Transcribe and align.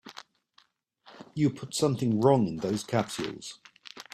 You 1.35 1.51
put 1.51 1.75
something 1.75 2.19
wrong 2.19 2.47
in 2.47 2.55
those 2.57 2.83
capsules. 2.83 3.59